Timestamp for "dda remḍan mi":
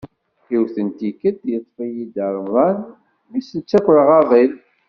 2.07-3.41